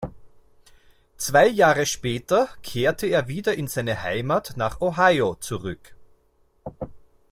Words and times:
Zwei 1.17 1.47
Jahre 1.47 1.85
später 1.85 2.49
kehrte 2.63 3.05
er 3.05 3.27
wieder 3.27 3.53
in 3.53 3.67
seine 3.67 4.01
Heimat 4.01 4.53
nach 4.55 4.81
Ohio 4.81 5.35
zurück. 5.35 5.93